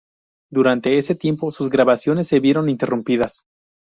Durante 0.51 0.97
ese 0.97 1.13
tiempo, 1.13 1.51
sus 1.51 1.69
grabaciones 1.69 2.25
se 2.27 2.39
vieron 2.39 2.69
interrumpidas. 2.69 3.43